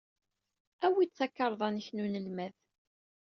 [0.85, 2.55] Awey-d takarḍa-nnek n unelmad!